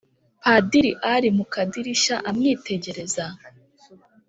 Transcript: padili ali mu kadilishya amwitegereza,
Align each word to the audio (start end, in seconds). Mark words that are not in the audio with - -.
padili 0.41 0.91
ali 1.13 1.29
mu 1.37 1.45
kadilishya 1.53 2.15
amwitegereza, 2.29 3.25